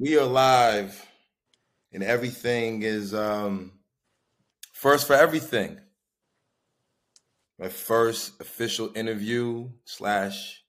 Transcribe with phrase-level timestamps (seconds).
[0.00, 1.06] We are live,
[1.92, 3.72] and everything is um,
[4.72, 5.78] first for everything.
[7.58, 10.64] My first official interview slash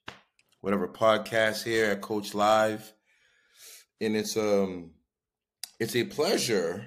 [0.60, 2.92] whatever podcast here at Coach Live,
[4.02, 4.92] and it's um,
[5.80, 6.86] it's a pleasure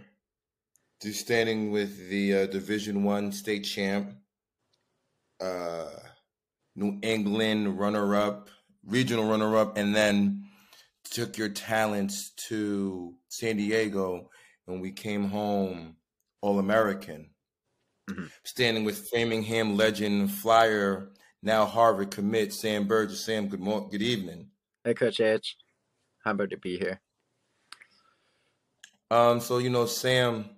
[1.00, 4.12] to standing with the uh, Division One state champ,
[5.40, 5.88] uh,
[6.76, 8.50] New England runner up,
[8.84, 10.43] regional runner up, and then
[11.10, 14.30] took your talents to San Diego
[14.66, 15.96] and we came home
[16.40, 17.30] All American.
[18.10, 18.26] Mm-hmm.
[18.44, 21.10] Standing with Framingham legend flyer,
[21.42, 23.24] now Harvard commit Sam Burgess.
[23.24, 24.48] Sam, good morning, good evening.
[24.84, 25.56] Hey, Coach H.
[26.24, 27.00] Happy to be here.
[29.10, 30.50] Um, so you know, Sam,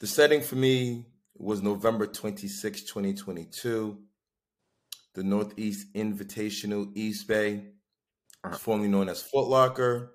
[0.00, 1.06] the setting for me
[1.36, 3.98] was November 26, 2022,
[5.14, 7.64] the Northeast Invitational Eastbay
[8.44, 8.56] uh-huh.
[8.56, 10.12] formerly known as Foot Locker.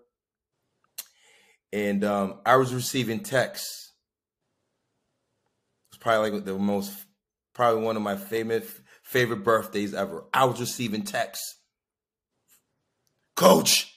[1.71, 3.93] And um, I was receiving texts.
[5.89, 6.91] It's probably like the most,
[7.53, 8.67] probably one of my favorite
[9.03, 10.25] favorite birthdays ever.
[10.33, 11.59] I was receiving texts.
[13.35, 13.91] Coach,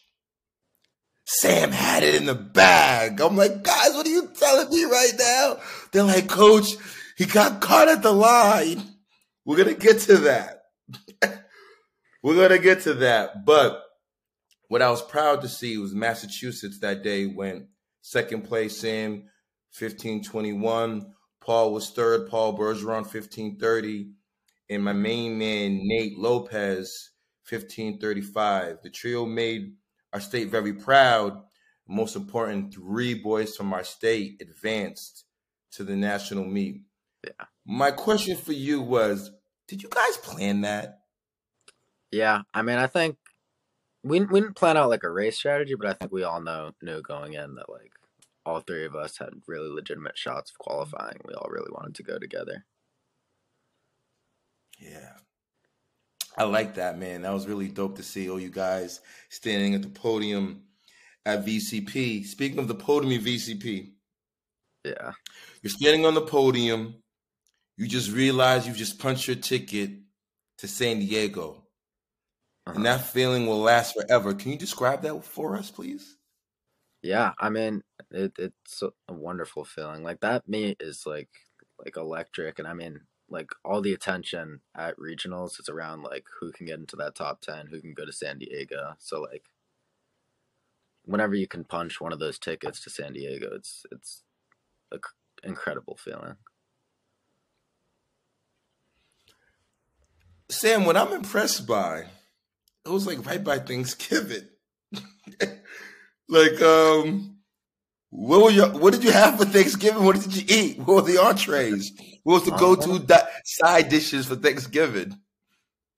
[1.25, 3.21] Sam had it in the bag.
[3.21, 5.59] I'm like, guys, what are you telling me right now?
[5.93, 6.71] They're like, Coach,
[7.17, 8.83] he got caught at the line.
[9.45, 10.63] We're gonna get to that.
[12.23, 13.83] We're gonna get to that, but
[14.69, 17.67] what I was proud to see was Massachusetts that day went
[18.03, 19.25] second place, in
[19.79, 21.13] 1521.
[21.41, 24.13] Paul was third, Paul Bergeron, 1530.
[24.71, 27.11] And my main man, Nate Lopez,
[27.49, 28.79] 1535.
[28.83, 29.75] The trio made
[30.13, 31.43] our state very proud.
[31.87, 35.25] Most important, three boys from our state advanced
[35.73, 36.83] to the national meet.
[37.25, 37.47] Yeah.
[37.65, 39.31] My question for you was
[39.67, 41.01] Did you guys plan that?
[42.11, 42.43] Yeah.
[42.53, 43.17] I mean, I think
[44.05, 46.73] we we didn't plan out like a race strategy, but I think we all know
[46.83, 47.93] knew going in that like
[48.47, 51.21] all three of us had really legitimate shots of qualifying.
[51.27, 52.65] We all really wanted to go together.
[54.79, 55.13] Yeah.
[56.37, 57.23] I like that, man.
[57.23, 60.63] That was really dope to see all you guys standing at the podium
[61.27, 62.25] at VCP.
[62.25, 63.91] Speaking of the podium at VCP,
[64.85, 65.13] yeah.
[65.63, 66.95] You're standing on the podium.
[67.77, 69.91] You just realize you've just punched your ticket
[70.59, 71.65] to San Diego
[72.69, 72.77] uh-huh.
[72.77, 74.35] and that feeling will last forever.
[74.35, 76.19] Can you describe that for us, please?
[77.03, 80.03] Yeah, I mean, it, it's a wonderful feeling.
[80.03, 81.31] Like that meet is like
[81.83, 86.53] like electric, and I mean, like all the attention at regionals is around like who
[86.53, 88.95] can get into that top ten, who can go to San Diego.
[88.99, 89.45] So like,
[91.05, 94.25] whenever you can punch one of those tickets to San Diego, it's it's
[94.93, 95.01] an
[95.43, 96.37] incredible feeling.
[100.51, 102.07] Sam, what I'm impressed by
[102.85, 104.49] it was like right by Thanksgiving.
[106.29, 107.39] like, um,
[108.11, 110.05] what were your, what did you have for Thanksgiving?
[110.05, 110.79] What did you eat?
[110.79, 111.93] What were the entrees?
[112.23, 115.19] What was the go to di- side dishes for Thanksgiving?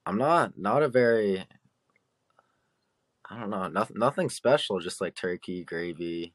[0.06, 1.44] I'm not not a very
[3.30, 6.34] I don't know, nothing nothing special, just like turkey, gravy,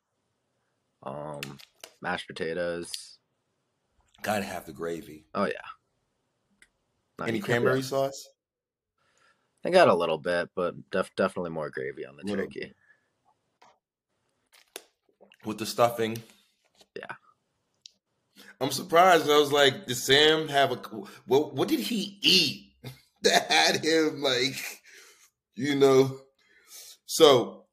[1.04, 1.42] um,
[2.02, 3.18] mashed potatoes.
[4.22, 5.26] Gotta have the gravy.
[5.34, 5.54] Oh yeah.
[7.20, 8.30] Not Any cranberry sauce?
[9.66, 12.74] I got a little bit, but def- definitely more gravy on the turkey.
[15.44, 16.22] With the stuffing.
[16.96, 17.16] Yeah.
[18.62, 19.30] I'm surprised.
[19.30, 20.76] I was like, did Sam have a
[21.26, 22.74] what what did he eat
[23.24, 24.82] that had him like
[25.56, 26.20] you know?
[27.08, 27.66] So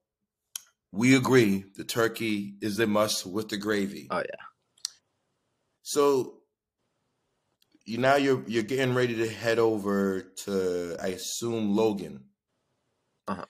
[0.92, 4.08] we agree the turkey is a must with the gravy.
[4.10, 4.44] Oh yeah.
[5.82, 6.41] So
[7.84, 12.24] you now you're you're getting ready to head over to I assume Logan.
[13.28, 13.44] Uh-huh.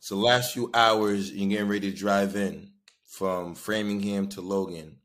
[0.00, 2.70] So last few hours you're getting ready to drive in
[3.06, 4.96] from Framingham to Logan.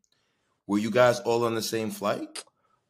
[0.67, 2.43] Were you guys all on the same flight?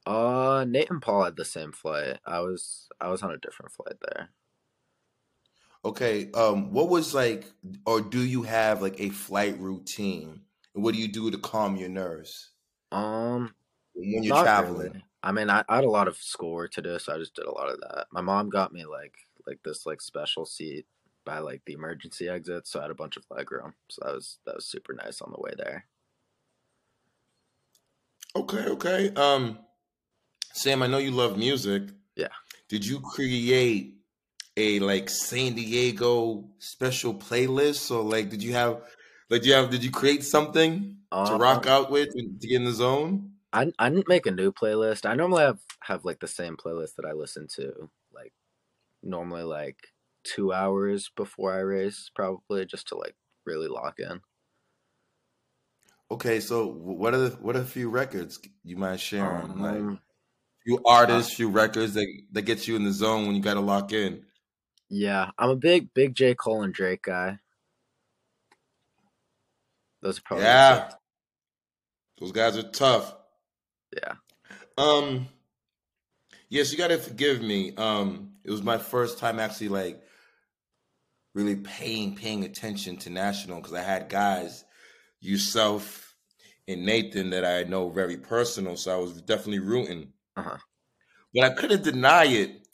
[0.06, 2.20] Uh Nate and Paul had the same flight.
[2.26, 4.30] I was I was on a different flight there.
[5.86, 6.32] Okay.
[6.34, 7.46] Um what was like
[7.86, 10.42] or do you have like a flight routine?
[10.74, 12.52] And what do you do to calm your nerves?
[12.92, 13.54] Um
[13.94, 14.92] when you're traveling.
[14.92, 15.04] Really.
[15.24, 17.46] I mean, I, I had a lot of score to do, so I just did
[17.46, 18.08] a lot of that.
[18.12, 19.16] My mom got me like
[19.48, 20.86] like this like special seat
[21.26, 23.74] by like the emergency exit, so I had a bunch of leg room.
[23.90, 25.86] So that was that was super nice on the way there.
[28.36, 29.14] Okay, okay.
[29.16, 29.60] Um
[30.52, 31.84] Sam, I know you love music.
[32.16, 32.28] Yeah.
[32.68, 33.96] Did you create
[34.58, 38.82] a like San Diego special playlist or like did you have
[39.30, 42.52] like did you have did you create something uh, to rock out with to get
[42.52, 43.33] in the zone?
[43.54, 45.10] I I didn't make a new playlist.
[45.10, 48.34] I normally have have like the same playlist that I listen to like
[49.04, 49.90] normally like
[50.24, 53.16] two hours before I race, probably just to like
[53.46, 54.22] really lock in.
[56.12, 59.58] Okay, so what are the what are a few records you mind sharing?
[59.58, 60.00] Um, like
[60.66, 63.62] few artists, few records that that gets you in the zone when you got to
[63.62, 64.26] lock in.
[64.90, 67.40] Yeah, I'm a big big J Cole and Drake guy.
[70.02, 70.90] Those are probably Yeah,
[72.18, 73.16] those guys are tough.
[73.96, 74.14] Yeah.
[74.78, 75.28] Um,
[76.50, 77.76] yes, you got to forgive me.
[77.76, 80.02] Um, it was my first time actually like
[81.34, 84.64] really paying paying attention to national because I had guys,
[85.20, 86.16] yourself
[86.68, 90.14] and Nathan, that I know very personal, so I was definitely rooting.
[90.36, 90.58] Uh-huh.
[91.34, 92.68] But I couldn't deny it.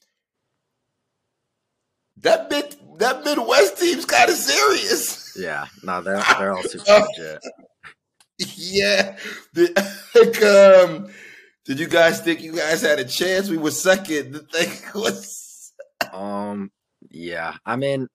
[2.18, 5.38] That mid that Midwest team's kind of serious.
[5.40, 5.68] Yeah.
[5.84, 7.44] No, they're they're all super legit.
[8.40, 9.18] Yeah.
[9.54, 9.74] The-
[10.16, 11.10] like, um,
[11.66, 13.50] did you guys think you guys had a chance?
[13.50, 14.34] We were second.
[14.34, 15.74] The thing was
[16.14, 16.72] Um
[17.10, 17.56] yeah.
[17.66, 18.08] I mean,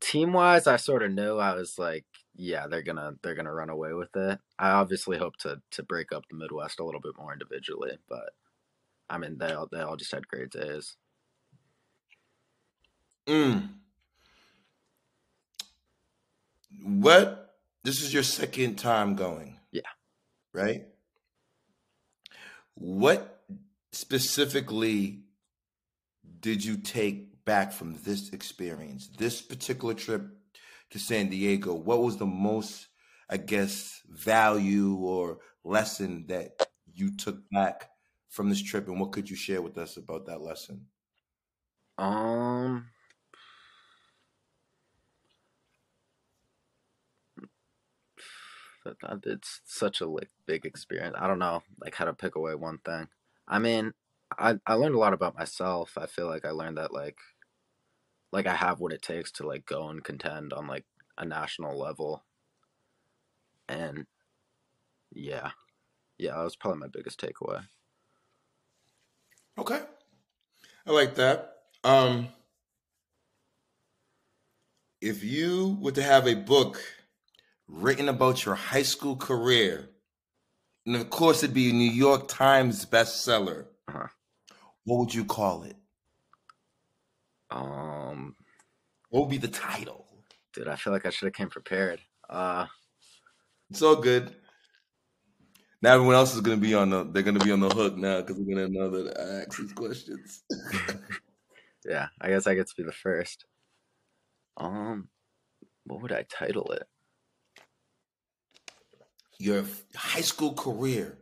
[0.00, 3.68] team wise I sort of knew I was like, yeah, they're gonna they're gonna run
[3.70, 4.38] away with it.
[4.58, 8.30] I obviously hope to to break up the Midwest a little bit more individually, but
[9.10, 10.96] I mean they all they all just had great days.
[13.26, 13.68] Mm.
[16.82, 17.56] What?
[17.84, 19.58] This is your second time going.
[20.52, 20.86] Right?
[22.74, 23.42] What
[23.92, 25.24] specifically
[26.40, 30.22] did you take back from this experience, this particular trip
[30.90, 31.74] to San Diego?
[31.74, 32.88] What was the most,
[33.28, 37.90] I guess, value or lesson that you took back
[38.28, 40.86] from this trip, and what could you share with us about that lesson?
[41.98, 42.90] Um
[47.36, 48.71] that, that-
[49.24, 51.16] it's such a like big experience.
[51.18, 53.08] I don't know like how to pick away one thing.
[53.48, 53.92] I mean,
[54.38, 55.96] I I learned a lot about myself.
[55.98, 57.18] I feel like I learned that like
[58.32, 60.86] like I have what it takes to like go and contend on like
[61.18, 62.24] a national level.
[63.68, 64.06] And
[65.10, 65.50] yeah.
[66.18, 67.66] Yeah, that was probably my biggest takeaway.
[69.58, 69.82] Okay.
[70.86, 71.64] I like that.
[71.84, 72.28] Um,
[75.00, 76.80] if you were to have a book
[77.72, 79.88] written about your high school career,
[80.86, 84.06] and of course it'd be a New York Times bestseller, Uh-huh.
[84.84, 85.76] what would you call it?
[87.50, 88.36] Um
[89.08, 90.08] What would be the title?
[90.54, 92.00] dude, I feel like I should have came prepared.
[92.28, 92.66] Uh
[93.70, 94.36] It's all good.
[95.80, 98.20] Now everyone else is gonna be on the they're gonna be on the hook now
[98.20, 100.44] because we're gonna know that I ask these questions.
[101.84, 103.44] yeah, I guess I get to be the first.
[104.58, 105.08] Um
[105.84, 106.86] what would I title it?
[109.42, 109.64] Your
[109.96, 111.18] high school career.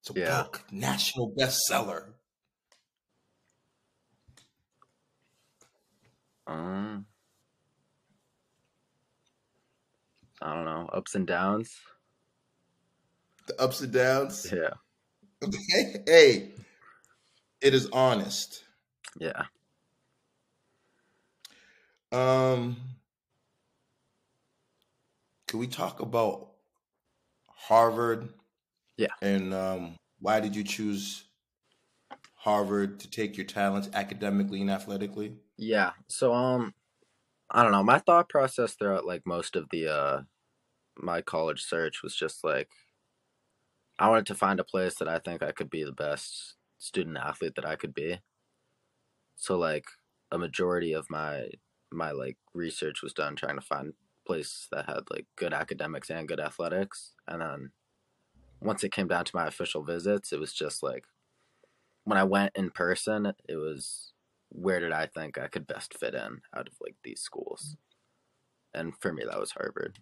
[0.00, 0.42] It's a Yeah.
[0.42, 2.12] book, national bestseller.
[6.46, 7.06] Um
[10.42, 11.80] I don't know, ups and downs.
[13.46, 14.52] The ups and downs.
[14.52, 14.74] Yeah.
[15.42, 16.02] Okay.
[16.06, 16.54] Hey,
[17.60, 18.64] it is honest.
[19.18, 19.46] Yeah.
[22.12, 22.76] Um,
[25.46, 26.51] can we talk about
[27.68, 28.28] Harvard?
[28.96, 29.14] Yeah.
[29.20, 31.24] And um, why did you choose
[32.34, 35.36] Harvard to take your talents academically and athletically?
[35.56, 35.92] Yeah.
[36.08, 36.74] So um
[37.50, 40.22] I don't know, my thought process throughout like most of the uh
[40.96, 42.68] my college search was just like
[43.98, 47.16] I wanted to find a place that I think I could be the best student
[47.16, 48.18] athlete that I could be.
[49.36, 49.84] So like
[50.32, 51.46] a majority of my
[51.92, 53.92] my like research was done trying to find
[54.24, 57.14] places that had like good academics and good athletics.
[57.26, 57.72] And then
[58.60, 61.06] once it came down to my official visits, it was just like
[62.04, 64.12] when I went in person, it was
[64.50, 67.76] where did I think I could best fit in out of like these schools?
[68.74, 69.98] And for me that was Harvard.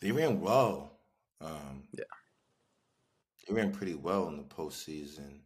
[0.00, 1.00] They ran well.
[1.40, 2.04] Um, Yeah.
[3.46, 5.40] They ran pretty well in the postseason,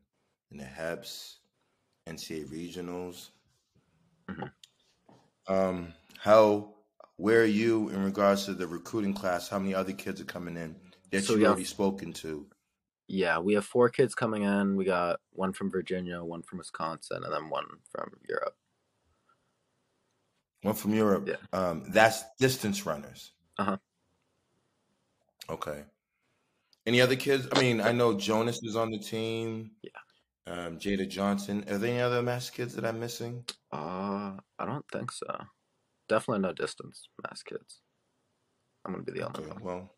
[0.50, 1.38] in the HEPs,
[2.06, 3.30] NCAA regionals.
[4.28, 4.52] Mhm.
[5.48, 6.74] Um, how,
[7.16, 9.48] where are you in regards to the recruiting class?
[9.48, 10.76] How many other kids are coming in
[11.10, 12.46] that So you've have already spoken to?
[13.08, 14.76] Yeah, we have four kids coming in.
[14.76, 18.54] We got one from Virginia, one from Wisconsin, and then one from Europe.
[20.62, 21.28] One from Europe.
[21.28, 21.36] Yeah.
[21.58, 23.32] Um, that's distance runners.
[23.58, 23.78] Uh-huh.
[25.48, 25.84] Okay.
[26.84, 27.48] Any other kids?
[27.52, 29.70] I mean, I know Jonas is on the team.
[29.82, 29.90] Yeah.
[30.48, 31.64] Um, Jada Johnson.
[31.68, 33.44] Are there any other mass kids that I'm missing?
[33.72, 35.26] Uh, I don't think so.
[36.08, 37.82] Definitely no distance mass kids.
[38.84, 39.62] I'm gonna be the only Okay, one.
[39.62, 39.94] well,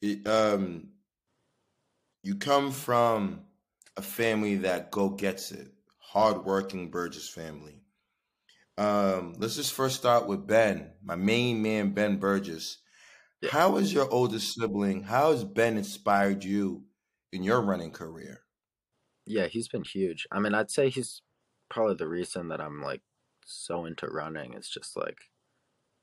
[0.00, 0.90] it, um,
[2.22, 3.46] you come from
[3.96, 7.82] a family that go gets it, hardworking Burgess family.
[8.78, 12.78] Um, let's just first start with Ben, my main man, Ben Burgess.
[13.40, 13.50] Yeah.
[13.50, 15.02] How is your oldest sibling?
[15.04, 16.84] How has Ben inspired you
[17.32, 18.44] in your running career?
[19.26, 20.26] Yeah, he's been huge.
[20.30, 21.22] I mean, I'd say he's
[21.68, 23.02] probably the reason that I'm like
[23.44, 24.54] so into running.
[24.54, 25.18] It's just like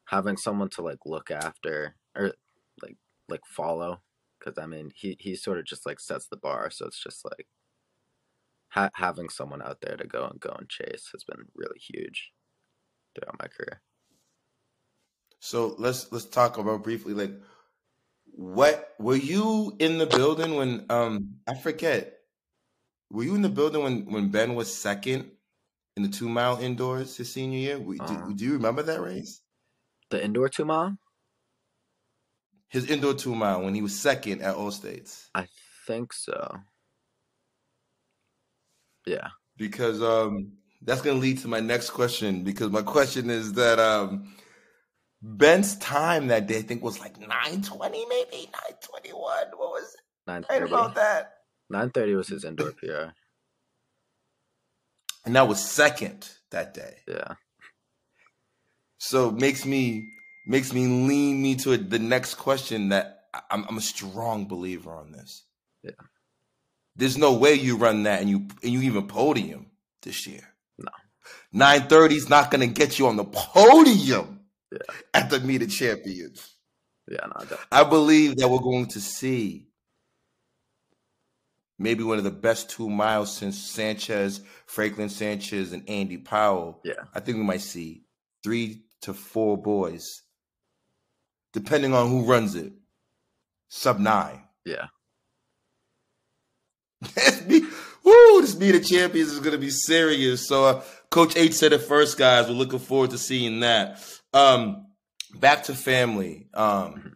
[0.08, 2.34] having someone to like look after or
[2.82, 2.98] like
[3.30, 4.04] like follow
[4.40, 6.70] because I mean he he sort of just like sets the bar.
[6.72, 7.48] So it's just like
[8.70, 12.34] ha- having someone out there to go and go and chase has been really huge
[13.16, 13.84] throughout my career.
[15.40, 17.32] So let's let's talk about briefly like
[18.36, 22.20] what were you in the building when um I forget
[23.10, 25.32] were you in the building when when Ben was second
[25.98, 27.80] in the two mile indoors his senior year?
[27.80, 29.42] Do, Uh, do you remember that race?
[30.12, 30.98] The indoor two mile,
[32.68, 35.32] His indoor two mile when he was second at All States.
[35.36, 35.48] I
[35.86, 36.64] think so.
[39.06, 43.54] Yeah, because um that's going to lead to my next question because my question is
[43.54, 44.34] that um
[45.26, 48.50] Ben's time that day I think was like 920 maybe?
[48.52, 49.22] 921
[49.56, 49.96] what was
[50.28, 50.54] nine it?
[50.54, 51.34] Right about that.
[51.70, 53.14] Nine thirty was his indoor PR.
[55.26, 56.98] and that was second that day.
[57.08, 57.36] Yeah,
[58.98, 60.12] so makes me
[60.46, 65.12] makes me lean me to the next question that I'm, I'm a strong believer on
[65.12, 65.44] this.
[65.84, 65.92] Yeah.
[66.96, 69.68] there's no way you run that and you and you even podium
[70.04, 70.42] this year.
[70.78, 70.92] No.
[71.54, 74.33] 930 is not going to get you on the podium
[74.74, 74.96] Yeah.
[75.14, 76.54] at the meet of champions
[77.10, 77.66] yeah, no, definitely.
[77.72, 79.68] I believe that we're going to see
[81.78, 86.80] maybe one of the best two miles since Sanchez, Franklin Sanchez, and Andy Powell.
[86.84, 86.94] Yeah.
[87.14, 88.04] I think we might see
[88.44, 90.22] three to four boys,
[91.52, 92.72] depending on who runs it,
[93.68, 94.42] sub nine.
[94.66, 94.88] Yeah,
[98.06, 100.48] Woo, this meet of champions is going to be serious.
[100.48, 102.48] So, uh, Coach H said it first, guys.
[102.48, 104.00] We're looking forward to seeing that.
[104.34, 104.88] Um,
[105.36, 106.48] back to family.
[106.54, 107.16] Um,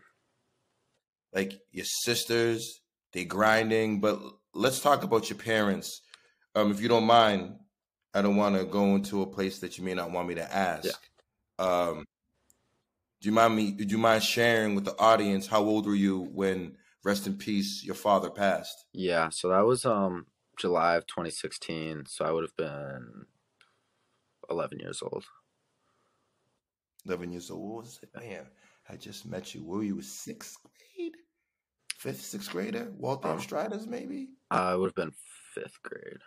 [1.34, 2.82] like your sisters,
[3.14, 4.20] they grinding, but
[4.54, 6.02] let's talk about your parents.
[6.56, 7.56] Um, if you don't mind,
[8.14, 10.56] I don't want to go into a place that you may not want me to
[10.56, 11.00] ask.
[11.60, 12.06] Um,
[13.22, 13.72] do you mind me?
[13.72, 17.84] Do you mind sharing with the audience how old were you when, rest in peace,
[17.84, 18.86] your father passed?
[18.94, 19.30] yeah.
[19.30, 22.06] So that was um July of 2016.
[22.08, 23.26] So I would have been
[24.50, 25.26] 11 years old.
[27.08, 27.62] 11 years old.
[27.70, 28.10] What was it?
[28.16, 28.46] Man,
[28.90, 29.64] I just met you.
[29.64, 31.16] Were you sixth grade?
[31.98, 32.92] Fifth, sixth grader?
[32.98, 34.30] Walter Um, Striders, maybe?
[34.52, 35.14] I would have been
[35.54, 36.20] fifth grade.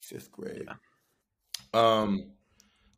[0.00, 0.68] Fifth grade.
[1.74, 2.32] Um,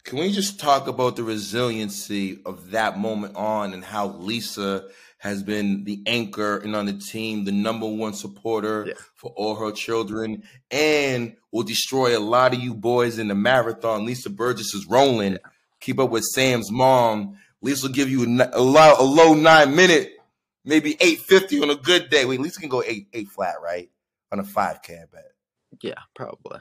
[0.05, 4.89] can we just talk about the resiliency of that moment on and how Lisa
[5.19, 8.95] has been the anchor and on the team, the number one supporter Yeah.
[9.15, 14.05] for all her children, and will destroy a lot of you boys in the marathon.
[14.05, 15.39] Lisa Burgess is rolling.
[15.85, 17.37] Keep up with Sam's mom.
[17.61, 20.13] Lisa will give you a, a, low, a low nine minute,
[20.65, 22.25] maybe eight fifty on a good day.
[22.25, 23.91] Wait, Lisa can go eight eight flat, right?
[24.33, 25.27] On a five k, I bet.
[25.83, 26.61] Yeah, probably.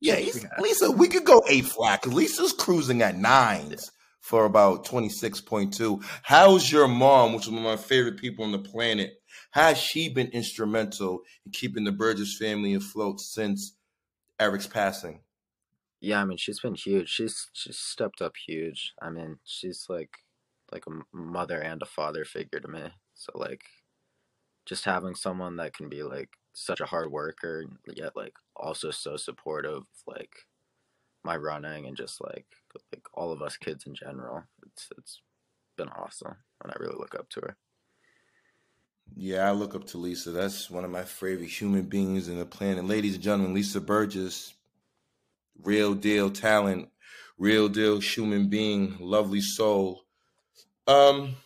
[0.00, 0.20] Yeah,
[0.58, 6.04] Lisa, we could go eight flat because Lisa's cruising at nines for about 26.2.
[6.22, 9.14] How's your mom, which is one of my favorite people on the planet,
[9.52, 13.74] has she been instrumental in keeping the Burgess family afloat since
[14.38, 15.20] Eric's passing?
[16.06, 17.08] Yeah, I mean she's been huge.
[17.08, 18.94] She's she's stepped up huge.
[19.02, 20.18] I mean she's like
[20.70, 22.82] like a mother and a father figure to me.
[23.14, 23.64] So like
[24.66, 29.16] just having someone that can be like such a hard worker yet like also so
[29.16, 30.46] supportive of, like
[31.24, 32.46] my running and just like
[32.92, 34.44] like all of us kids in general.
[34.64, 35.22] It's it's
[35.76, 37.56] been awesome and I really look up to her.
[39.16, 40.30] Yeah, I look up to Lisa.
[40.30, 42.84] That's one of my favorite human beings in the planet.
[42.84, 44.54] Ladies and gentlemen, Lisa Burgess,
[45.62, 46.88] real deal talent,
[47.38, 50.02] real deal human being, lovely soul.
[50.86, 51.36] Um,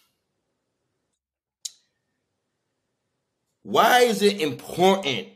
[3.63, 5.29] why is it important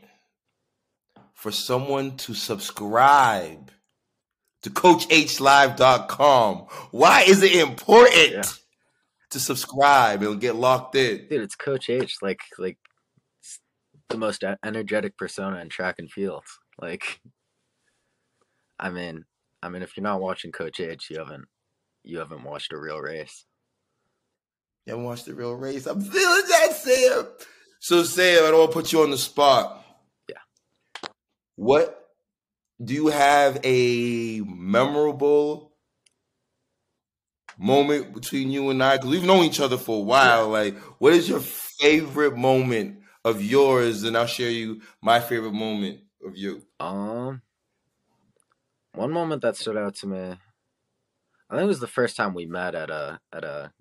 [1.33, 3.71] for someone to subscribe
[4.63, 6.57] to CoachHLive.com?
[6.91, 8.43] Why is it important Yeah.
[9.31, 11.27] to subscribe and get locked in?
[11.27, 12.77] Dude, it's Coach H, like like
[14.09, 16.43] the most energetic persona in track and field.
[16.79, 17.19] Like,
[18.79, 19.25] I mean,
[19.61, 21.45] I mean, if you're not watching Coach H, you haven't
[22.03, 23.45] you haven't watched a real race.
[24.85, 25.87] You haven't watched the real race.
[25.87, 27.27] I'm feeling that, Sam.
[27.79, 29.83] So, Sam, I don't want to put you on the spot.
[30.29, 31.09] Yeah.
[31.55, 32.09] What
[32.83, 35.73] do you have a memorable
[37.57, 38.97] moment between you and I?
[38.97, 40.49] Because we've known each other for a while.
[40.49, 44.03] Like, what is your favorite moment of yours?
[44.03, 46.61] And I'll share you my favorite moment of you.
[46.79, 47.41] Um,
[48.95, 50.35] one moment that stood out to me.
[51.49, 53.73] I think it was the first time we met at a at a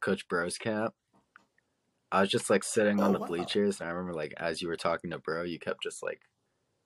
[0.00, 0.94] Coach Bros camp.
[2.12, 3.26] I was just like sitting on Oh the wow.
[3.26, 6.22] bleachers, and I remember like as you were talking to Bro, you kept just like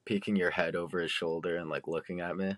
[0.06, 2.56] peeking your head over his shoulder and like looking at me.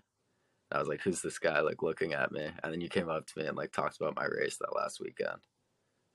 [0.71, 3.27] I was like, "Who's this guy?" Like looking at me, and then you came up
[3.27, 5.41] to me and like talked about my race that last weekend,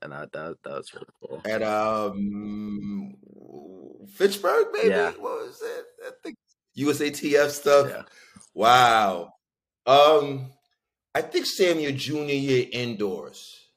[0.02, 1.42] and that that that was really cool.
[1.44, 3.14] At um
[4.08, 4.90] Fitchburg, maybe?
[4.90, 5.10] Yeah.
[5.12, 5.86] What was it?
[6.06, 6.36] I think
[6.76, 7.88] USATF stuff.
[7.88, 8.02] Yeah,
[8.58, 9.34] Wow.
[9.86, 10.50] Um,
[11.14, 13.68] I think Sam, your junior year indoors,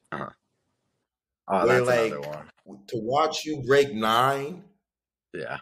[1.47, 2.50] oh, where that's like another one.
[2.88, 4.63] to watch you break nine
[5.33, 5.59] Yeah,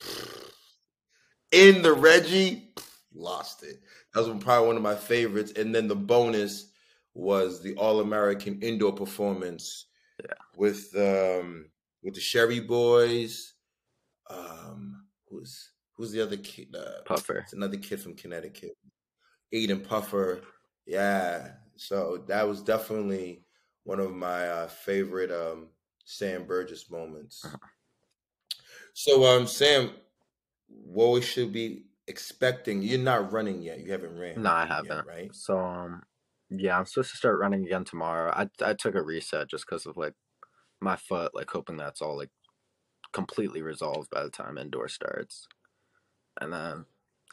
[1.52, 2.72] in the Reggie,
[3.14, 3.76] lost it.
[4.14, 5.52] That was probably one of my favorites.
[5.54, 6.72] And then the bonus
[7.12, 9.86] was the All American indoor performance
[10.24, 10.34] Yeah.
[10.56, 11.70] with um
[12.02, 13.52] with the Sherry Boys.
[14.30, 16.74] Um, who's who's the other kid?
[16.76, 17.38] Uh, Puffer.
[17.38, 18.76] It's another kid from Connecticut.
[19.54, 20.40] Aiden Puffer.
[20.86, 21.52] Yeah.
[21.76, 23.44] So that was definitely
[23.84, 25.68] one of my uh, favorite um,
[26.04, 27.44] Sam Burgess moments.
[27.44, 27.56] Uh-huh.
[28.94, 29.90] So um Sam,
[30.68, 33.80] what we should be expecting, you're not running yet.
[33.80, 34.42] You haven't ran.
[34.42, 35.06] No, I haven't.
[35.06, 35.34] right?
[35.34, 36.02] So um,
[36.48, 38.32] yeah, I'm supposed to start running again tomorrow.
[38.32, 40.14] I I took a reset just because of like
[40.80, 42.30] my foot, like hoping that's all like
[43.12, 45.46] completely resolved by the time indoor starts,
[46.40, 46.84] and then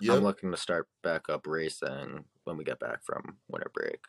[0.02, 0.18] Yep.
[0.18, 4.00] I'm looking to start back up racing when we get back from winter break.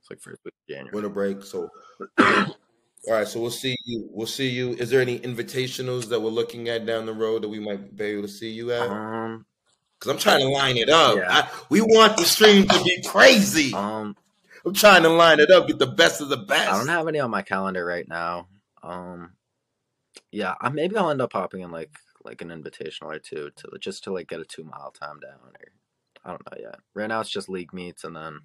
[0.00, 0.90] It's like first week of January.
[0.94, 1.42] Winter break.
[1.42, 1.68] So
[2.18, 2.46] all
[3.08, 4.08] right, so we'll see you.
[4.10, 4.70] We'll see you.
[4.74, 8.04] Is there any invitationals that we're looking at down the road that we might be
[8.06, 8.88] able to see you at?
[8.88, 9.44] Um,
[9.98, 11.18] Because I'm trying to line it up.
[11.18, 11.28] Yeah.
[11.30, 13.74] I, we want the stream to be crazy.
[13.74, 14.16] um,
[14.64, 16.70] I'm trying to line it up, get the best of the best.
[16.70, 18.48] I don't have any on my calendar right now.
[18.82, 19.32] Um,
[20.32, 21.90] yeah, I, maybe I'll end up popping in like
[22.24, 25.38] like an invitational or two to just to like get a two mile time down
[25.42, 25.52] or
[26.24, 26.80] I don't know yet.
[26.94, 28.40] Right now it's just league meets and then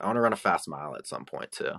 [0.00, 1.72] I want to run a fast mile at some point too.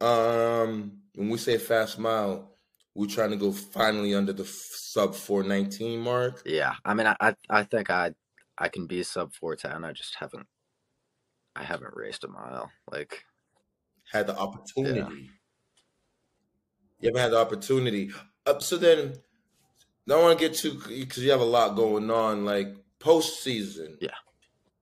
[0.00, 2.52] Um, when we say fast mile,
[2.94, 6.42] we're trying to go finally under the f- sub 419 mark.
[6.44, 8.14] Yeah, I mean I I, I think I
[8.58, 9.84] I can be sub four ten.
[9.84, 10.46] I just haven't
[11.56, 12.70] I haven't raced a mile.
[12.90, 13.24] Like
[14.10, 15.30] Had the opportunity.
[17.00, 18.10] You haven't had the opportunity.
[18.46, 19.14] Uh, so then,
[20.06, 22.44] don't want to get too because you have a lot going on.
[22.44, 23.96] Like postseason.
[24.00, 24.10] Yeah.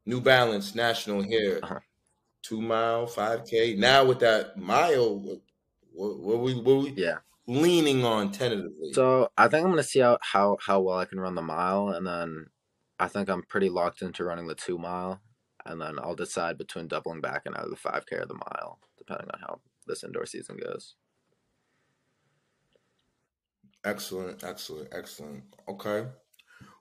[0.06, 1.60] New Balance National here.
[1.62, 1.80] Uh-huh.
[2.42, 3.74] Two mile, five k.
[3.74, 5.38] Now with that mile, what,
[5.92, 7.18] what, what we what we yeah.
[7.46, 8.92] leaning on tentatively?
[8.92, 11.88] So I think I'm gonna see how how how well I can run the mile,
[11.88, 12.48] and then
[13.00, 15.22] I think I'm pretty locked into running the two mile,
[15.64, 18.78] and then I'll decide between doubling back and either the five k or the mile,
[18.98, 20.96] depending on how this indoor season goes.
[23.84, 25.44] Excellent, excellent, excellent.
[25.68, 26.08] Okay.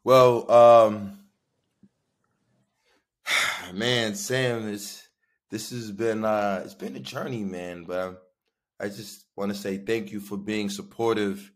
[0.03, 1.19] Well, um
[3.73, 5.07] man, Sam, it's
[5.49, 8.21] this has been uh it's been a journey, man, but
[8.79, 11.51] I just want to say thank you for being supportive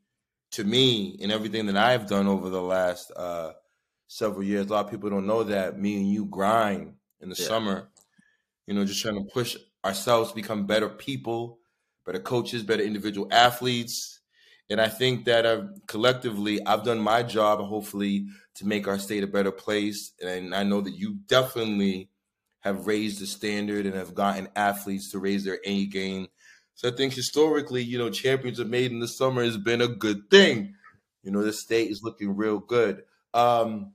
[0.52, 3.54] to me in everything that I've done over the last uh
[4.08, 4.68] several years.
[4.68, 7.46] A lot of people don't know that me and you grind in the Yeah.
[7.46, 7.90] summer,
[8.68, 11.60] you know, just trying to push ourselves to become better people,
[12.06, 14.17] better coaches, better individual athletes.
[14.70, 19.24] And I think that uh, collectively, I've done my job, hopefully, to make our state
[19.24, 20.12] a better place.
[20.22, 22.10] And I know that you definitely
[22.62, 26.28] have raised the standard and have gotten athletes to raise their A game.
[26.76, 29.88] So I think historically, you know, champions are made in the summer has been a
[29.88, 30.76] good thing.
[31.24, 33.04] You know, the state is looking real good.
[33.34, 33.94] Um,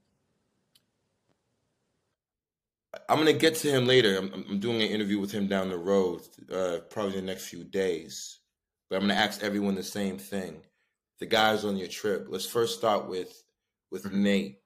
[3.08, 4.18] I'm gonna get to him later.
[4.18, 7.64] I'm, I'm doing an interview with him down the road, uh, probably the next few
[7.64, 8.38] days.
[8.92, 10.61] But I'm gonna ask everyone the same thing.
[11.18, 12.26] The guys on your trip.
[12.28, 13.42] Let's first start with
[13.90, 14.12] with Mhm.
[14.12, 14.62] Nate.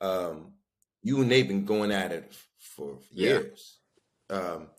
[0.00, 0.54] Um,
[1.02, 3.40] you and Nate been going at it for Yeah.
[3.40, 3.80] years.
[4.30, 4.70] Um,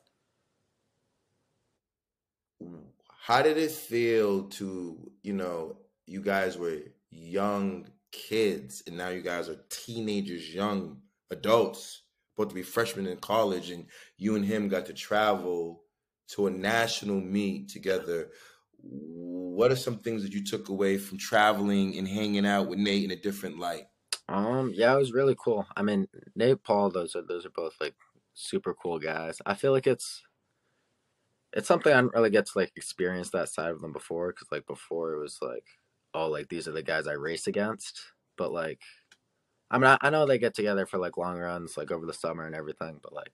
[3.08, 6.82] how did it feel to you know you guys were
[7.12, 12.02] young kids and now you guys are teenagers, young adults,
[12.36, 13.86] about to be freshmen in college, and
[14.18, 15.84] you and him got to travel
[16.30, 18.32] to a national meet together.
[18.80, 23.04] What are some things that you took away from traveling and hanging out with Nate
[23.04, 23.86] in a different light?
[24.30, 25.66] Um, yeah, it was really cool.
[25.76, 27.96] I mean, Nate, Paul, those are those are both like
[28.34, 29.42] super cool guys.
[29.46, 30.22] I feel like it's
[31.54, 34.48] it's something I didn't really get to like experience that side of them before because
[34.52, 35.64] like before it was like
[36.14, 38.02] oh like these are the guys I race against,
[38.38, 38.82] but like
[39.72, 42.14] I mean I, I know they get together for like long runs like over the
[42.14, 43.32] summer and everything, but like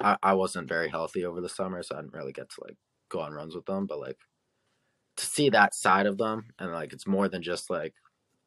[0.00, 2.76] I I wasn't very healthy over the summer, so I didn't really get to like
[3.10, 4.18] go on runs with them, but like
[5.16, 7.94] to see that side of them and like it's more than just like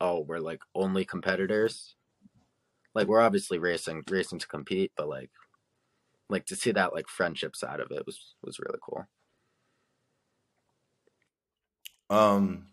[0.02, 1.96] oh we're like only competitors
[2.98, 5.30] like we're obviously racing racing to compete, but like
[6.30, 9.06] like to see that like friendship side of it was was really cool.
[12.10, 12.68] Um,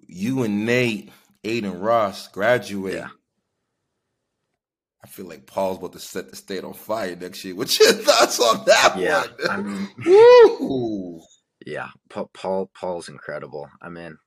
[0.00, 1.10] you and Nate,
[1.44, 2.94] Aiden Ross graduate.
[2.94, 3.08] Yeah.
[5.04, 7.54] I feel like Paul's about to set the state on fire next year.
[7.54, 9.28] What's your thoughts on that Yeah, one?
[9.48, 11.22] I mean, Woo!
[11.66, 13.70] Yeah, Paul, Paul Paul's incredible.
[13.82, 14.18] I mean,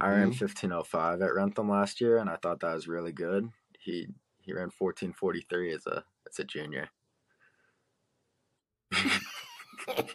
[0.00, 0.34] I ran Mhm.
[0.34, 3.48] fifteen oh five at Wrentham last year, and I thought that was really good.
[3.78, 4.08] He
[4.40, 6.90] he ran fourteen forty three as a as a junior.
[8.92, 10.12] It's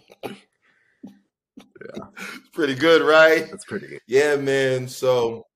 [2.54, 3.50] pretty good, right?
[3.52, 4.02] That's pretty good.
[4.08, 4.88] Yeah, man.
[4.88, 5.48] So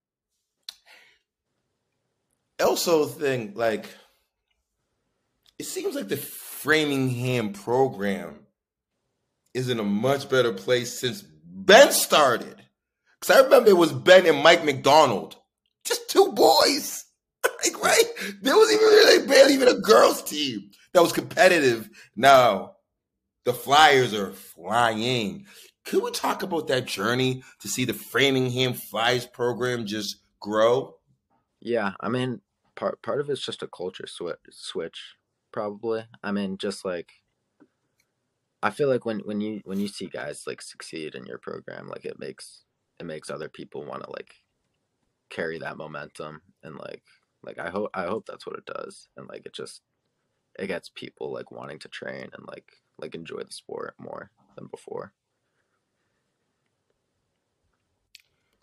[2.62, 3.88] also thing like
[5.60, 8.47] it seems like the Framingham program
[9.58, 12.56] is in a much better place since Ben started.
[13.20, 15.36] Cause I remember it was Ben and Mike McDonald,
[15.84, 17.06] just two boys.
[17.64, 18.04] like right,
[18.42, 21.90] there was even really barely even a girls team that was competitive.
[22.16, 22.76] Now
[23.46, 25.48] the Flyers are flying.
[25.86, 30.98] Could we talk about that journey to see the Framingham Flyers program just grow?
[31.60, 32.42] Yeah, I mean,
[32.76, 35.16] part part of it's just a culture switch, switch,
[35.52, 36.06] probably.
[36.24, 37.12] I mean, just like
[38.62, 41.88] I feel like when when you when you see guys like succeed in your program,
[41.88, 42.64] like it makes
[43.00, 44.34] it makes other people want to like
[45.30, 47.04] carry that momentum and like
[47.44, 49.82] like I hope I hope that's what it does and like it just
[50.58, 54.68] it gets people like wanting to train and like like enjoy the sport more than
[54.68, 55.14] before.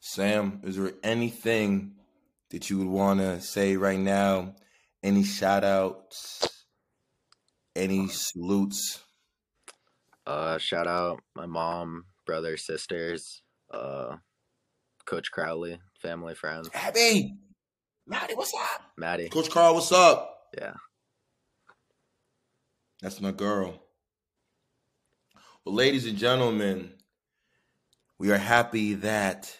[0.01, 1.93] Sam, is there anything
[2.51, 4.55] that you would want to say right now?
[5.03, 6.65] Any shout outs?
[7.75, 9.04] Any salutes?
[10.27, 14.17] Uh, shout out my mom, brother, sisters, uh,
[15.05, 17.37] Coach Crowley, family, friends, Abby!
[18.07, 18.83] Maddie, what's up?
[18.97, 19.29] Maddie.
[19.29, 20.49] Coach Carl, what's up?
[20.57, 20.75] Yeah.
[23.01, 23.83] That's my girl.
[25.65, 26.93] Well, ladies and gentlemen,
[28.19, 29.57] we are happy that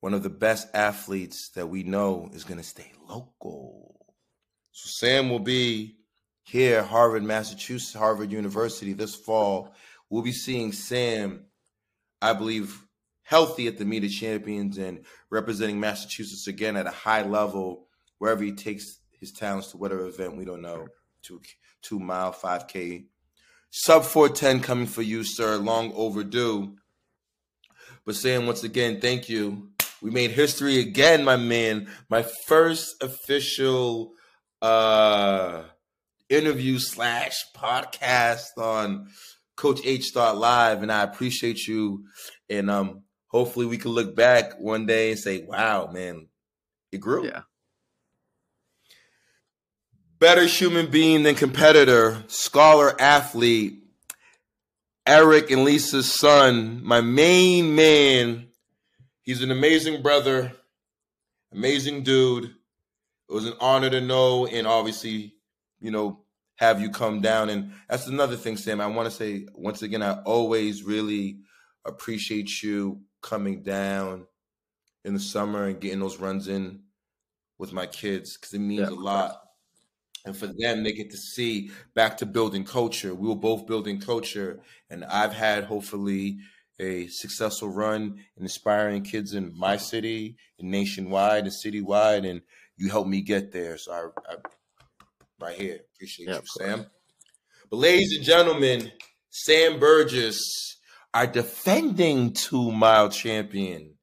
[0.00, 4.14] one of the best athletes that we know is going to stay local.
[4.72, 5.96] So Sam will be
[6.42, 9.74] here Harvard, Massachusetts, Harvard University this fall.
[10.10, 11.46] We'll be seeing Sam,
[12.20, 12.86] I believe,
[13.22, 17.86] healthy at the Meet of Champions and representing Massachusetts again at a high level
[18.18, 20.86] wherever he takes his talents to whatever event we don't know.
[21.22, 21.40] Two
[21.80, 23.06] two mile, five K.
[23.70, 25.56] Sub four ten coming for you, sir.
[25.56, 26.76] Long overdue.
[28.04, 29.70] But Sam, once again, thank you.
[30.02, 31.88] We made history again, my man.
[32.10, 34.12] My first official
[34.60, 35.62] uh
[36.32, 39.08] interview slash podcast on
[39.56, 42.04] Coach H Live, and I appreciate you.
[42.48, 46.28] And um, hopefully, we can look back one day and say, "Wow, man,
[46.90, 47.42] it grew." Yeah.
[50.18, 53.80] Better human being than competitor, scholar, athlete.
[55.04, 58.46] Eric and Lisa's son, my main man.
[59.22, 60.52] He's an amazing brother,
[61.52, 62.44] amazing dude.
[62.44, 65.34] It was an honor to know, and obviously,
[65.80, 66.21] you know,
[66.62, 67.50] have you come down.
[67.50, 68.80] And that's another thing, Sam.
[68.80, 71.40] I want to say once again, I always really
[71.84, 74.26] appreciate you coming down
[75.04, 76.82] in the summer and getting those runs in
[77.58, 79.40] with my kids because it means Yeah, a lot.
[80.24, 83.14] And for them, they get to see back to building culture.
[83.14, 86.38] We were both building culture, and I've had hopefully
[86.78, 92.42] a successful run in inspiring kids in my city and nationwide and citywide, and
[92.76, 93.78] you helped me get there.
[93.78, 94.36] So I, I
[95.42, 96.42] right here, appreciate Yeah, you.
[96.46, 96.86] Sam.
[97.70, 98.92] But ladies and gentlemen,
[99.30, 100.78] Sam Burgess,
[101.12, 103.94] our defending two mile champion.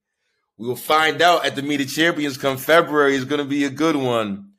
[0.58, 3.16] We will find out at the Meet of Champions come February.
[3.16, 4.52] It's going to be a good one.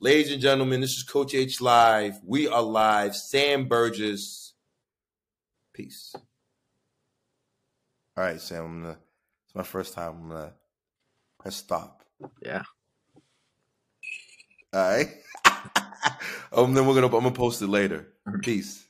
[0.00, 2.18] Ladies and gentlemen, this is Coach H Live.
[2.26, 3.14] We are live.
[3.14, 4.54] Sam Burgess.
[5.72, 6.12] Peace.
[8.16, 8.64] All right, Sam.
[8.64, 8.98] I'm gonna,
[9.46, 10.16] it's my first time.
[10.22, 10.52] I'm gonna
[11.38, 12.02] press stop.
[12.42, 12.62] Yeah.
[14.72, 15.08] All right.
[16.52, 17.06] um, then we're gonna.
[17.06, 18.08] I'm gonna post it later.
[18.42, 18.83] Peace.